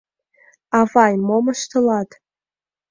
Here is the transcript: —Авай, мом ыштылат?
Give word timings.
—Авай, 0.79 1.13
мом 1.27 1.45
ыштылат? 1.53 2.09